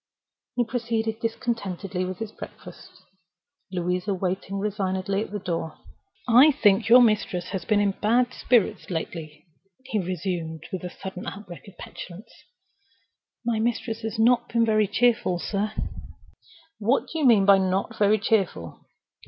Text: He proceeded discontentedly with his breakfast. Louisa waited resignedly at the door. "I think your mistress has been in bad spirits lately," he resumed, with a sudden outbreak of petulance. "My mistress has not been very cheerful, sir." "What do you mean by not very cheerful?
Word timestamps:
He 0.55 0.65
proceeded 0.65 1.19
discontentedly 1.19 2.05
with 2.05 2.17
his 2.17 2.31
breakfast. 2.31 3.03
Louisa 3.71 4.15
waited 4.15 4.51
resignedly 4.53 5.21
at 5.21 5.29
the 5.29 5.37
door. 5.37 5.77
"I 6.27 6.49
think 6.53 6.89
your 6.89 7.03
mistress 7.03 7.49
has 7.49 7.65
been 7.65 7.79
in 7.79 7.91
bad 7.91 8.33
spirits 8.33 8.89
lately," 8.89 9.45
he 9.85 9.99
resumed, 9.99 10.63
with 10.73 10.83
a 10.83 10.89
sudden 10.89 11.27
outbreak 11.27 11.67
of 11.67 11.77
petulance. 11.77 12.33
"My 13.45 13.59
mistress 13.59 14.01
has 14.01 14.17
not 14.17 14.49
been 14.49 14.65
very 14.65 14.87
cheerful, 14.87 15.37
sir." 15.37 15.71
"What 16.79 17.03
do 17.13 17.19
you 17.19 17.25
mean 17.27 17.45
by 17.45 17.59
not 17.59 17.99
very 17.99 18.17
cheerful? 18.17 18.79